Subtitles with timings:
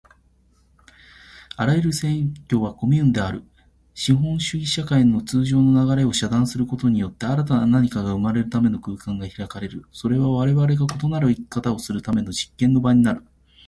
[1.57, 3.43] あらゆる占拠はコミューンである。
[3.93, 9.85] 資本主義社会の通常の流れを遮断することによって、新たな何かが生まれるための空間が開かれる。
[9.91, 13.23] それはわれわれが異なる生き方をするための実験の場になる。